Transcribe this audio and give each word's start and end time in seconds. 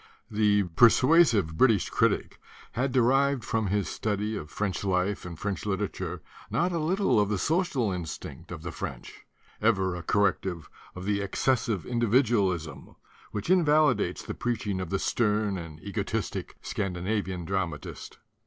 The 0.31 0.63
persuasive 0.75 1.55
British 1.57 1.91
critic 1.91 2.39
had 2.71 2.91
de 2.91 3.03
rived 3.03 3.43
from 3.45 3.67
his 3.67 3.87
study 3.87 4.35
of 4.35 4.49
French 4.49 4.83
life 4.83 5.27
and 5.27 5.37
French 5.37 5.63
literature 5.63 6.23
not 6.49 6.71
a 6.71 6.79
little 6.79 7.19
of 7.19 7.29
the 7.29 7.37
social 7.37 7.91
instinct 7.91 8.51
of 8.51 8.63
the 8.63 8.71
French, 8.71 9.27
ever 9.61 9.95
a 9.95 10.01
corrective 10.01 10.71
of 10.95 11.05
the 11.05 11.21
excessive 11.21 11.85
in 11.85 12.01
dividualism 12.01 12.95
which 13.29 13.51
invalidates 13.51 14.23
the 14.23 14.33
preaching 14.33 14.81
of 14.81 14.89
the 14.89 14.97
stern 14.97 15.55
and 15.59 15.79
egotistic 15.83 16.55
Scandinavian 16.63 17.45
dramatist. 17.45 18.17